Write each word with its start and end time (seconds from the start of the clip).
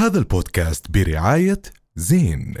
هذا 0.00 0.18
البودكاست 0.18 0.90
برعاية 0.90 1.62
زين. 1.96 2.54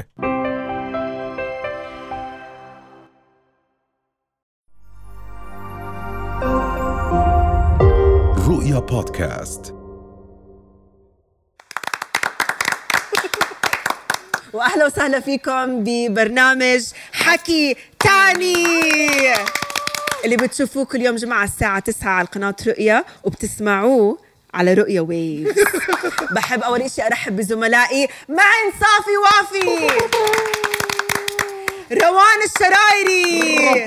رؤيا 8.48 8.78
بودكاست. 8.78 9.74
وأهلا 14.52 14.86
وسهلا 14.86 15.20
فيكم 15.20 15.84
ببرنامج 15.84 16.84
حكي 17.12 17.76
تاني. 17.98 18.64
اللي 20.24 20.36
بتشوفوه 20.36 20.84
كل 20.84 21.00
يوم 21.00 21.16
جمعة 21.16 21.44
الساعة 21.44 21.78
9 21.78 22.10
على 22.10 22.26
قناة 22.26 22.56
رؤيا 22.66 23.04
وبتسمعوه 23.24 24.29
على 24.54 24.74
رؤيا 24.74 25.00
ويف 25.00 25.54
بحب 26.34 26.62
أول 26.62 26.90
شيء 26.90 27.06
أرحب 27.06 27.36
بزملائي. 27.36 28.08
معن 28.28 28.72
صافي 28.80 29.16
وافي. 29.16 29.90
روان 31.92 32.40
الشرايري. 32.46 33.86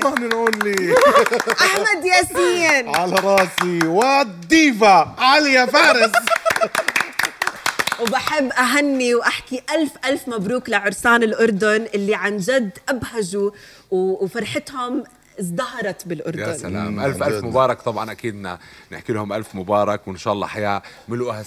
أحمد 1.66 2.04
ياسين. 2.04 2.96
على 2.96 3.14
راسي. 3.14 3.86
والديفا 3.86 5.14
عليا 5.18 5.66
فارس. 5.66 6.10
وبحب 8.00 8.52
أهني 8.52 9.14
وأحكي 9.14 9.62
ألف 9.74 9.90
ألف 10.04 10.28
مبروك 10.28 10.68
لعرسان 10.68 11.22
الأردن 11.22 11.86
اللي 11.94 12.14
عن 12.14 12.36
جد 12.38 12.78
أبهجوا 12.88 13.50
و- 13.90 14.24
وفرحتهم 14.24 15.04
ازدهرت 15.40 16.08
بالأردن. 16.08 16.38
يا 16.38 16.52
سلام. 16.56 17.00
ألف 17.00 17.16
جد. 17.22 17.44
مبارك. 17.44 17.82
طبعا 17.82 18.12
أكيد 18.12 18.34
ن- 18.34 18.56
نحكي 18.92 19.12
لهم 19.12 19.32
ألف 19.32 19.54
مبارك 19.54 20.08
وإن 20.08 20.16
شاء 20.16 20.32
الله 20.32 20.46
حياة 20.46 20.82
ملؤها 21.08 21.40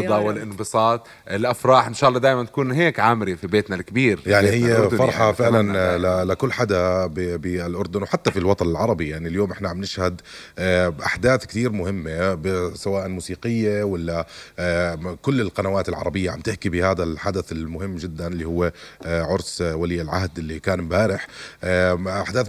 الله 0.00 0.14
والرضا. 0.16 0.16
والانبساط. 0.18 1.06
الأفراح 1.30 1.86
إن 1.86 1.94
شاء 1.94 2.08
الله 2.08 2.20
دائما 2.20 2.44
تكون 2.44 2.72
هيك 2.72 3.00
عامرة 3.00 3.34
في 3.34 3.46
بيتنا 3.46 3.76
الكبير 3.76 4.16
في 4.16 4.30
يعني 4.30 4.50
بيتنا 4.50 4.84
هي 4.84 4.90
فرحة 4.90 5.22
يعني 5.24 5.36
فعلا 5.36 6.24
لكل 6.24 6.52
حدا 6.52 7.06
ب- 7.06 7.14
بالأردن 7.40 8.02
وحتى 8.02 8.30
في 8.30 8.38
الوطن 8.38 8.66
العربي. 8.70 9.08
يعني 9.08 9.28
اليوم 9.28 9.50
إحنا 9.52 9.68
عم 9.68 9.80
نشهد 9.80 10.20
آه، 10.58 10.94
أحداث 11.06 11.46
كثير 11.46 11.72
مهمة 11.72 12.34
ب- 12.34 12.72
سواء 12.74 13.08
موسيقية 13.08 13.82
ولا 13.82 14.26
آه، 14.58 15.16
كل 15.22 15.40
القنوات 15.40 15.88
العربية 15.88 16.30
عم 16.30 16.40
تحكي 16.40 16.68
بهذا 16.68 17.02
الحدث 17.04 17.52
المهم 17.52 17.96
جدا 17.96 18.26
اللي 18.26 18.44
هو 18.44 18.72
آه، 19.06 19.22
عرس 19.22 19.60
ولي 19.62 20.02
العهد 20.02 20.38
اللي 20.38 20.60
كان 20.60 20.78
امبارح. 20.78 21.26
آه، 21.64 21.94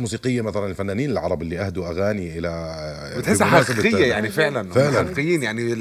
أحداث 0.09 0.25
موسيقية 0.25 0.41
مثلا 0.41 0.65
الفنانين 0.65 1.11
العرب 1.11 1.41
اللي 1.41 1.59
أهدوا 1.59 1.87
أغاني 1.89 2.39
إلى 2.39 2.47
آه، 2.47 3.19
بتحسها 3.19 3.47
حقيقية 3.47 4.05
يعني 4.05 4.29
فعلا 4.29 4.71
فعلاً. 4.71 4.97
حقيقيين 5.05 5.43
يعني 5.43 5.75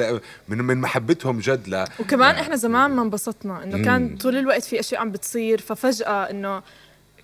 من 0.49 0.59
من 0.59 0.79
محبتهم 0.79 1.39
جد 1.39 1.69
ل 1.69 1.85
وكمان 2.01 2.35
إحنا 2.35 2.57
زمان 2.57 2.91
ما 2.91 3.03
انبسطنا 3.03 3.65
إنه 3.65 3.85
كان 3.85 4.17
طول 4.17 4.37
الوقت 4.37 4.65
في 4.65 4.81
أشياء 4.81 5.01
عم 5.01 5.11
بتصير 5.11 5.61
ففجأة 5.61 6.31
إنه 6.31 6.63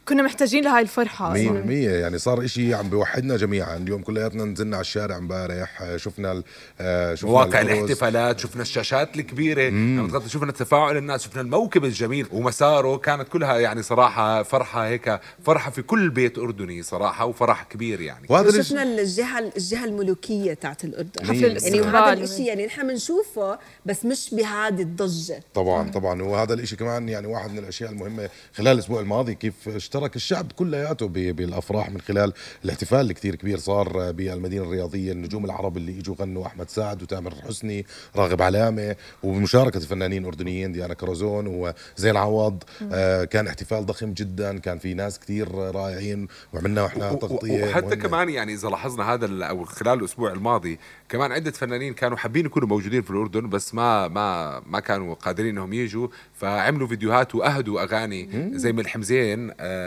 كنا 0.09 0.23
محتاجين 0.23 0.65
لهاي 0.65 0.83
الفرحة 0.83 1.33
مية 1.33 1.43
أصلاً. 1.47 1.61
بالمية. 1.61 1.91
يعني 1.91 2.19
صار 2.19 2.45
إشي 2.45 2.75
عم 2.75 2.89
بيوحدنا 2.91 3.37
جميعا. 3.37 3.77
اليوم 3.77 4.03
كلياتنا 4.03 4.45
نزلنا 4.45 4.77
على 4.77 4.81
الشارع 4.81 5.17
امبارح 5.17 5.97
شفنا 5.97 6.33
ال- 6.33 6.45
آه، 6.81 7.15
شفنا 7.15 7.31
مواقع. 7.31 7.61
الاحتفالات 7.61 8.39
شفنا 8.41 8.63
الشاشات 8.63 9.17
الكبيرة. 9.17 9.69
لما 9.69 10.09
تغطي 10.09 10.29
شفنا 10.29 10.53
تفاعل 10.53 10.97
الناس 10.97 11.23
شفنا 11.25 11.41
الموكب 11.43 11.85
الجميل 11.85 12.27
ومساره. 12.33 12.97
كانت 12.97 13.29
كلها 13.29 13.59
يعني 13.59 13.83
صراحة 13.83 14.43
فرحة 14.43 14.87
هيك 14.87 15.21
فرحة 15.45 15.71
في 15.71 15.83
كل 15.83 16.09
بيت 16.11 16.39
أردني 16.39 16.83
صراحة 16.83 17.25
وفرح 17.27 17.63
كبير 17.63 18.01
يعني. 18.01 18.27
وهذا 18.29 18.63
شفنا 18.63 18.83
الجهة 18.83 19.39
الجهة 19.57 19.85
الملوكية 19.85 20.55
تاعت 20.55 20.85
الأردن. 20.85 21.25
حفل 21.27 21.35
يعني. 21.75 21.81
وهذا 21.81 22.13
الشيء 22.25 22.47
يعني 22.47 22.67
نحن 22.67 22.89
بنشوفه 22.89 23.59
بس 23.87 24.05
مش 24.05 24.35
بهذه 24.35 24.83
الضجة. 24.83 25.41
طبعا 25.55 25.91
طبعا. 25.91 26.23
وهذا 26.23 26.55
الإشي 26.55 26.77
كمان 26.77 27.09
يعني 27.09 27.27
واحد 27.27 27.51
من 27.53 27.59
الأشياء 27.59 27.91
المهمة 27.91 28.29
خلال 28.55 28.69
الأسبوع 28.73 29.01
الماضي 29.01 29.35
كيف 29.35 29.55
اشترك 29.95 30.17
الشعب 30.17 30.53
كلياته 30.53 31.09
ب- 31.09 31.13
بالأفراح 31.13 31.91
من 31.91 32.01
خلال 32.01 32.33
الاحتفال 32.65 33.01
اللي 33.01 33.15
كثير 33.15 33.35
كبير 33.35 33.59
صار 33.59 34.13
بالمدينة 34.13 34.65
الرياضية. 34.65 35.13
النجوم 35.13 35.45
العرب 35.45 35.77
اللي 35.77 35.99
اجوا 35.99 36.15
غنوا 36.21 36.47
أحمد 36.47 36.71
سعد 36.71 37.03
وتامر 37.03 37.35
حسني 37.35 37.87
راغب 38.17 38.43
علامة 38.43 38.97
وبمشاركه 39.23 39.81
فنانين 39.81 40.25
اردنيين 40.25 40.73
ديانا 40.73 40.95
كرزون 40.95 41.47
وزين 41.47 42.17
عوض. 42.17 42.63
آه 42.93 43.25
كان 43.25 43.47
احتفال 43.47 43.87
ضخم 43.87 44.13
جدا 44.13 44.59
كان 44.59 44.79
في 44.79 44.95
ناس 44.95 45.19
كثير 45.19 45.55
رائعين 45.55 46.29
وعملنا 46.53 46.87
إحنا 46.87 47.11
و- 47.11 47.17
تغطية 47.17 47.65
وحتى 47.65 47.87
مهمة. 47.87 47.95
كمان 48.03 48.29
يعني 48.29 48.53
إذا 48.55 48.69
لاحظنا 48.69 49.15
هذا 49.15 49.45
أو 49.45 49.65
خلال 49.65 49.99
الأسبوع 49.99 50.33
الماضي 50.33 50.79
كمان 51.09 51.33
عدة 51.33 51.51
فنانين 51.51 51.95
كانوا 51.95 52.17
حابين 52.17 52.47
يكونوا 52.47 52.69
موجودين 52.69 53.03
في 53.03 53.11
الأردن 53.11 53.49
بس 53.49 53.75
ما 53.75 54.09
ما 54.09 54.61
ما 54.67 54.81
كانوا 54.81 55.15
قادرين 55.15 55.51
إنهم 55.51 55.73
يجوا 55.73 56.09
فعملوا 56.35 56.89
فيديوهات 56.89 57.35
وأهدوا 57.35 57.83
أغاني 57.83 58.29
زي 58.55 58.73
ملحم 58.73 59.03
زين. 59.03 59.53
آه 59.61 59.84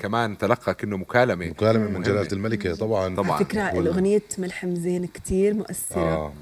كمان 0.00 0.38
تلقى 0.38 0.74
كأنه 0.74 0.96
مكالمة 0.96 1.46
مكالمة 1.46 1.84
من 1.84 1.92
مهمة. 1.92 2.04
جلالة 2.04 2.28
الملكة 2.32 2.74
طبعا 2.74 3.14
طبعاً. 3.16 3.32
على 3.32 3.44
فكرة 3.44 3.60
الأغنية 3.62 4.22
ملحم 4.38 4.74
زين 4.74 5.06
كتير 5.06 5.54
مؤثرة 5.54 6.00
آه. 6.00 6.32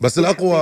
بس 0.00 0.18
الاقوى 0.18 0.56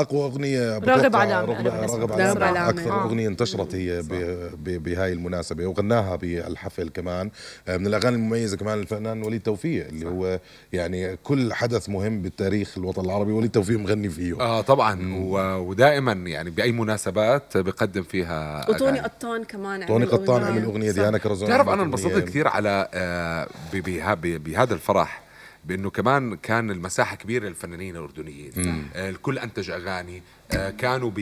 أقوى 0.00 0.24
أغنية 0.24 0.78
راغب 0.78 1.16
أنا 1.16 1.40
راغب 1.40 2.42
علامة. 2.42 2.68
أكثر 2.68 2.92
آه. 2.92 3.04
أغنية 3.04 3.28
انتشرت 3.28 3.74
هي 3.74 4.02
ب- 4.02 4.50
ب- 4.64 4.82
بهاي 4.82 5.12
المناسبة 5.12 5.66
وغناها 5.66 6.16
بالحفل 6.16 6.88
كمان 6.88 7.30
آه، 7.68 7.76
من 7.76 7.86
الأغاني 7.86 8.16
المميزة 8.16 8.56
كمان 8.56 8.78
الفنان 8.80 9.22
وليد 9.22 9.40
توفيق 9.42 9.86
اللي 9.88 10.06
هو 10.06 10.40
يعني 10.72 11.16
كل 11.16 11.52
حدث 11.52 11.88
مهم 11.88 12.22
بالتاريخ 12.22 12.78
الوطن 12.78 13.04
العربي 13.04 13.32
وليد 13.32 13.50
توفيق 13.50 13.78
مغني 13.78 14.08
فيه 14.08 14.40
آه 14.40 14.60
طبعا 14.60 15.14
و- 15.22 15.58
ودائما 15.68 16.12
يعني 16.12 16.50
بأي 16.50 16.72
مناسبات 16.72 17.56
بقدم 17.56 18.02
فيها 18.02 18.70
وطوني. 18.70 19.00
قطان 19.00 19.44
كمان 19.44 19.86
توني 19.86 20.04
عمل 20.04 20.12
قطان. 20.12 20.44
عمل 20.44 20.64
أغنية. 20.64 20.90
ديانا 20.92 21.18
كرزون 21.18 21.48
تعرف 21.48 21.60
عملت 21.68 21.74
أنا 21.74 21.82
انبسطت. 21.82 22.18
كثير 22.24 22.48
على 22.48 22.88
آه، 22.94 23.46
ب- 23.72 23.76
بها- 23.76 24.14
ب- 24.14 24.20
بهذا 24.44 24.74
الفرح 24.74 25.27
بأنه 25.64 25.90
كمان 25.90 26.36
كان 26.36 26.70
المساحة 26.70 27.16
كبيرة 27.16 27.48
للفنانين 27.48 27.96
الأردنيين. 27.96 28.52
آه، 28.94 29.10
الكل 29.10 29.38
أنتج 29.38 29.70
أغاني. 29.70 30.22
آه، 30.52 30.70
كانوا 30.70 31.10
ب 31.14 31.20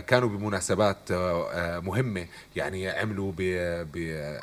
كانوا 0.00 0.28
بمناسبات 0.28 1.10
آه، 1.10 1.52
آه، 1.52 1.80
مهمة. 1.80 2.26
يعني 2.56 2.88
عملوا 2.88 3.32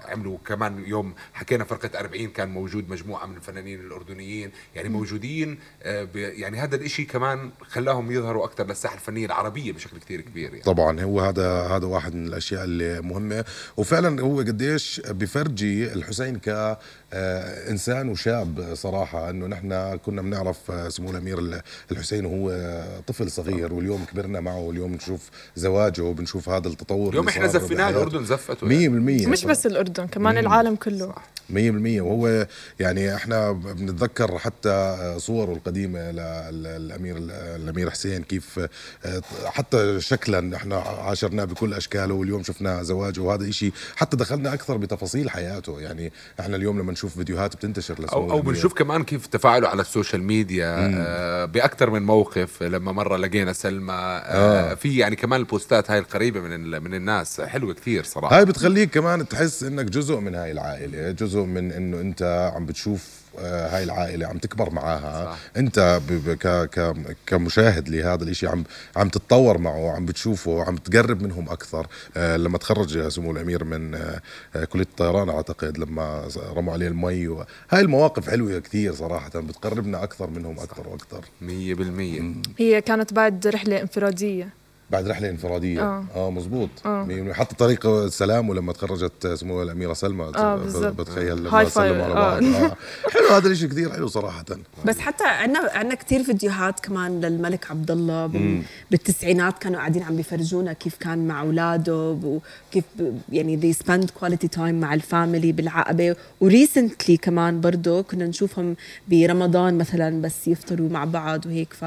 عملوا 0.05 0.37
كمان 0.45 0.83
يوم 0.85 1.13
حكينا 1.33 1.63
فرقة 1.63 1.99
40 1.99 2.29
كان 2.29 2.49
موجود 2.49 2.89
مجموعة 2.89 3.25
من 3.25 3.35
الفنانين 3.35 3.79
الأردنيين. 3.79 4.51
يعني 4.75 4.89
موجودين 4.89 5.57
آه، 5.83 6.07
يعني 6.15 6.57
هذا 6.57 6.75
الإشي 6.75 7.05
كمان 7.05 7.49
خلاهم 7.61 8.11
يظهروا 8.11 8.45
أكثر 8.45 8.67
للساحة 8.67 8.95
الفنية 8.95 9.25
العربية 9.25 9.71
بشكل 9.71 9.97
كثير 9.97 10.21
كبير 10.21 10.49
يعني. 10.49 10.61
طبعا 10.63 11.01
هو 11.01 11.19
هذا 11.21 11.61
هذا 11.61 11.85
واحد 11.85 12.15
من 12.15 12.27
الأشياء 12.27 12.63
اللي 12.63 13.01
مهمة. 13.01 13.45
وفعلا 13.77 14.21
هو 14.21 14.37
قديش 14.39 15.01
بفرجي 15.09 15.93
الحسين 15.93 16.39
ك 16.39 16.77
آه، 17.13 17.69
إنسان 17.69 18.09
وشاب 18.09 18.71
صراحة. 18.73 19.30
انه 19.31 19.47
نحن 19.47 19.97
كنا 20.05 20.21
بنعرف 20.21 20.71
آه، 20.71 20.89
سمو 20.89 21.11
الأمير 21.11 21.61
الحسين 21.91 22.25
وهو 22.25 22.49
آه، 22.49 22.99
طفل 23.07 23.31
صغير 23.31 23.71
آه. 23.71 23.73
واليوم 23.73 24.05
كبرنا 24.11 24.39
معه 24.39 24.59
واليوم 24.59 24.91
بنشوف 24.91 25.29
زواجه 25.55 26.01
وبنشوف 26.01 26.49
هذا 26.49 26.67
التطور 26.67 27.09
اليوم 27.09 27.27
إحنا 27.27 27.47
زفيناه 27.47 27.89
الأردن 27.89 28.25
زفته 28.25 28.67
100% 28.67 29.27
مش 29.27 29.45
بس 29.45 29.65
الأردن 29.65 30.07
كمان 30.07 30.33
مم. 30.33 30.39
العالم 30.39 30.75
كله. 30.75 31.05
صح. 31.07 31.23
100% 31.51 32.01
وهو 32.01 32.47
يعني 32.79 33.15
إحنا 33.15 33.51
بنتذكر 33.51 34.37
حتى 34.37 35.15
صوره 35.17 35.53
القديمة 35.53 36.11
للامير 36.51 37.15
الأمير 37.55 37.89
حسين 37.89 38.23
كيف 38.23 38.59
آه، 39.05 39.21
حتى 39.45 40.01
شكلا 40.01 40.55
إحنا 40.55 40.75
عاشرناه 40.77 41.43
بكل 41.43 41.73
أشكاله 41.73 42.13
واليوم 42.13 42.43
شفنا 42.43 42.83
زواجه 42.83 43.21
وهذا 43.21 43.51
شيء 43.51 43.71
حتى 43.95 44.17
دخلنا 44.17 44.53
أكثر 44.53 44.77
بتفاصيل 44.77 45.29
حياته. 45.29 45.79
يعني 45.79 46.11
إحنا 46.39 46.55
اليوم 46.55 46.79
لما 46.79 46.91
نشوف 46.91 47.15
فيديوهات 47.17 47.55
بتنتشر 47.55 47.95
أو 48.13 48.31
أو 48.31 48.41
بنشوف 48.41 48.73
كمان 48.73 49.03
كيف 49.03 49.27
تفاعله 49.27 49.67
على 49.67 49.81
ال 49.81 49.87
social 49.87 50.23
media 50.23 50.91
آه، 50.93 51.45
بأكثر 51.45 51.89
من 51.89 52.03
موقف. 52.03 52.63
لما 52.63 52.91
مرة 52.91 53.17
لقينا 53.17 53.53
سلمى 53.53 53.93
آه, 53.93 54.71
آه. 54.71 54.73
في 54.73 54.97
يعني 54.97 55.15
كمان 55.15 55.39
البوستات 55.39 55.91
هاي 55.91 55.99
القريبة 55.99 56.39
من 56.39 56.83
من 56.83 56.93
الناس 56.93 57.41
حلوة 57.41 57.73
كثير 57.73 58.03
صراحة. 58.03 58.37
هاي 58.37 58.45
بتخليك 58.45 58.89
كمان 58.89 59.27
تحس 59.27 59.63
إنك 59.63 59.85
جزء 59.85 60.19
من 60.19 60.35
هاي 60.35 60.51
العائلة 60.51 61.11
جزء 61.11 61.40
من 61.45 61.71
إنه 61.71 62.01
أنت 62.01 62.51
عم 62.55 62.65
بتشوف 62.65 63.21
آه، 63.39 63.77
هاي 63.77 63.83
العائلة 63.83 64.27
عم 64.27 64.37
تكبر 64.37 64.69
معاها. 64.69 65.25
صح. 65.25 65.39
أنت 65.57 66.01
ك 66.41 66.47
ك 66.47 66.95
كمشاهد 67.27 67.89
لهذا 67.89 68.23
الإشي 68.23 68.47
عم 68.47 68.63
عم 68.95 69.09
تتطور 69.09 69.57
معه 69.57 69.91
عم 69.95 70.05
بتشوفه 70.05 70.63
عم 70.63 70.75
تقرب 70.75 71.23
منهم 71.23 71.49
أكثر. 71.49 71.87
آه، 72.17 72.37
لما 72.37 72.57
تخرج 72.57 73.07
سمو 73.07 73.31
الأمير 73.31 73.63
من 73.63 73.95
آه، 73.95 74.21
آه، 74.55 74.65
كلية 74.65 74.83
الطيران 74.83 75.29
أعتقد 75.29 75.77
لما 75.77 76.27
رموا 76.55 76.73
عليه 76.73 76.87
المي 76.87 77.27
و... 77.27 77.45
هاي 77.69 77.81
المواقف 77.81 78.29
حلوة 78.29 78.59
كثير 78.59 78.93
صراحة 78.93 79.29
بتقربنا 79.35 80.03
أكثر 80.03 80.29
منهم 80.29 80.59
أكثر 80.59 80.87
وأكثر. 80.87 81.25
100% 81.41 82.51
هي 82.57 82.81
كانت 82.81 83.13
بعد 83.13 83.47
رحلة 83.47 83.81
انفرادية. 83.81 84.60
بعد 84.91 85.07
رحلة 85.07 85.29
انفرادية 85.29 85.81
آه. 85.81 86.05
آه 86.15 86.31
مزبوط 86.31 86.69
آه. 86.85 87.33
حتى 87.33 87.55
طريق 87.55 87.85
السلام 87.85 88.49
ولما 88.49 88.73
تخرجت 88.73 89.27
سمو 89.27 89.61
الأميرة 89.61 89.93
سلمى 89.93 90.31
آه،. 90.35 90.55
بتخيل 90.89 91.37
لما 91.43 91.69
سلموا 91.69 92.03
على 92.05 92.13
آه. 92.13 92.15
بعض 92.15 92.43
آه. 92.43 92.75
حلو 93.13 93.27
هذا 93.31 93.47
الشيء 93.47 93.69
كثير 93.69 93.91
حلو 93.91 94.07
صراحة 94.07 94.45
بس 94.85 94.99
حتى 94.99 95.23
عندنا 95.23 95.69
عندنا 95.73 95.95
كثير 95.95 96.23
فيديوهات 96.23 96.79
كمان 96.79 97.21
للملك 97.21 97.71
عبد 97.71 97.91
الله 97.91 98.25
بال- 98.25 98.61
بالتسعينات 98.91 99.59
كانوا 99.59 99.79
قاعدين 99.79 100.03
عم 100.03 100.15
بيفرجونا 100.15 100.73
كيف 100.73 100.97
كان 100.97 101.27
مع 101.27 101.41
أولاده 101.41 102.17
وكيف 102.23 102.83
ب- 102.99 103.17
يعني 103.31 103.73
they 103.73 103.75
spend 103.85 104.05
quality 104.21 104.47
time 104.57 104.59
مع 104.59 104.93
ال 104.93 105.02
family 105.02 105.51
بالعقبة 105.51 106.15
و 106.41 106.50
recently 106.50 107.17
كمان 107.17 107.61
برضه 107.61 108.01
كنا 108.01 108.25
نشوفهم 108.27 108.75
برمضان 109.07 109.77
مثلا 109.77 110.21
بس 110.21 110.47
يفطروا 110.47 110.89
مع 110.89 111.05
بعض 111.05 111.45
وهيك 111.45 111.73
ف 111.73 111.85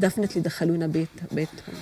definitely 0.00 0.42
دخلونا 0.42 0.86
بيت 0.86 1.08
بيتهم 1.32 1.74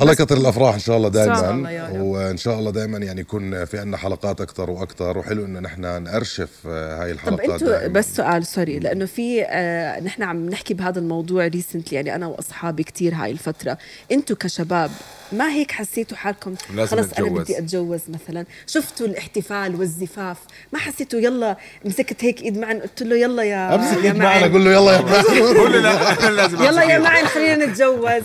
الله 0.00 0.12
يكثر 0.12 0.36
الأفراح 0.36 0.74
إن 0.74 0.80
شاء 0.80 0.96
الله 0.96 1.08
دائما 1.08 1.50
الله 1.50 1.70
يا 1.70 1.88
رب. 1.88 2.00
وإن 2.00 2.36
شاء 2.36 2.58
الله 2.58 2.70
دائما 2.70 2.98
يعني 2.98 3.20
يكون 3.20 3.64
في 3.64 3.78
عندنا 3.78 3.96
حلقات 3.96 4.40
أكثر 4.40 4.70
وأكثر. 4.70 5.18
وحلو 5.18 5.44
إنه 5.44 5.60
نحن 5.60 6.02
نارشف 6.02 6.48
آه، 6.68 7.02
هاي 7.02 7.12
طب 7.12 7.18
الحلقات 7.18 7.50
أنتوا 7.50 7.68
دائماً. 7.68 7.92
بس 7.92 8.16
سؤال 8.16 8.46
sorry 8.46 8.78
لأنه 8.78 9.06
في 9.06 9.42
آه 9.44 10.00
نحن 10.00 10.22
عم 10.22 10.48
نحكي 10.48 10.74
بهذا 10.74 10.98
الموضوع 10.98 11.46
recently 11.46 11.96
يعني 11.96 12.14
أنا 12.14 12.26
وأصحابي 12.26 12.82
كثير 12.82 13.14
هاي 13.14 13.30
الفترة. 13.30 13.78
أنتوا 14.12 14.36
كشباب 14.40 14.90
ما 15.32 15.50
هيك 15.52 15.70
حسيتوا 15.72 16.16
حالكم؟ 16.16 16.54
خلص 16.76 16.92
أنا 16.92 17.02
نتجوز. 17.02 17.42
بدي 17.42 17.58
أتجوز 17.58 18.00
مثلا. 18.08 18.44
شفتوا 18.66 19.06
الاحتفال 19.06 19.74
والزفاف؟ 19.74 20.36
ما 20.72 20.78
حسيتوا 20.78 21.20
يلا 21.20 21.56
مسكت 21.84 22.24
هيك 22.24 22.42
إيد 22.42 22.58
معن 22.58 22.78
قلت 22.80 23.02
له 23.02 23.16
يلا 23.16 23.42
يا 23.42 23.74
أمسك 23.74 24.04
معنا 24.06 24.18
معن. 24.40 24.52
قول 24.52 24.64
له 24.64 24.72
يلا 24.72 24.92
يا 24.92 25.00
معن. 25.06 25.56
قول 25.56 25.72
لي 25.72 25.78
لا 25.78 26.12
إحنا 26.12 26.28
لازم 26.30 26.62
يلا 26.64 26.82
يا 26.82 26.98
معن 26.98 27.24
خلينا 27.26 27.66
نتجوز. 27.66 28.22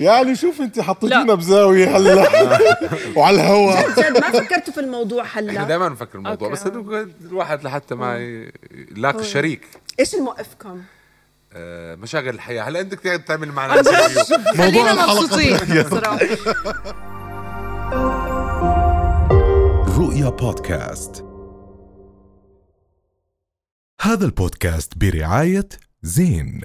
يعني 0.00 0.36
شوف 0.36 0.60
انت 0.60 0.80
حطيتينا. 0.80 1.34
بزاوية 1.34 1.96
هلا. 1.96 2.28
وعلى 3.16 3.36
الهواء 3.36 3.90
جد 3.90 4.18
ما 4.20 4.30
فكرتوا 4.30 4.72
في 4.74 4.80
الموضوع 4.80 5.22
إحنا 5.22 5.52
هلا 5.52 5.64
دائما 5.64 5.88
نفكر 5.88 6.18
الموضوع. 6.18 6.48
بس 6.48 6.66
الواحد 7.20 7.64
لحتى 7.64 7.94
ما 7.94 8.18
يلاقي 8.96 9.24
شريك. 9.24 9.66
إيش 10.00 10.14
الموقفكم؟ 10.14 10.82
آه، 11.52 11.94
مشاغل 11.94 12.28
الحياة. 12.28 12.62
هلا 12.62 12.80
انت 12.80 12.94
بدك 12.94 13.24
تعمل 13.28 13.48
معنا 13.52 13.82
خلينا 14.56 14.92
الحلقة. 14.92 15.14
مبسوطين. 15.22 15.58
صراحة 15.90 16.18
رؤيا 19.98 20.28
بودكاست. 20.28 21.24
هذا 24.00 24.24
البودكاست 24.24 24.92
برعاية 24.98 25.68
زين. 26.02 26.60